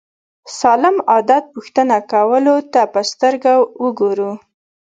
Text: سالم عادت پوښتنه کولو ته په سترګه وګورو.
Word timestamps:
سالم 0.59 0.95
عادت 1.11 1.43
پوښتنه 1.55 1.97
کولو 2.11 2.55
ته 2.73 2.81
په 2.93 3.01
سترګه 3.11 3.53
وګورو. 3.83 4.31